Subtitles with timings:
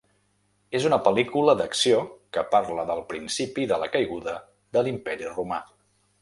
[0.77, 1.99] És una pel·lícula d'acció
[2.37, 4.35] que parla del principi de la caiguda
[4.79, 5.63] de l'Imperi Romà.